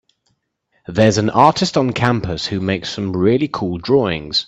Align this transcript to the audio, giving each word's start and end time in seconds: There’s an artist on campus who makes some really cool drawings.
There’s 0.87 1.19
an 1.19 1.29
artist 1.29 1.77
on 1.77 1.93
campus 1.93 2.47
who 2.47 2.59
makes 2.59 2.89
some 2.89 3.15
really 3.15 3.47
cool 3.47 3.77
drawings. 3.77 4.39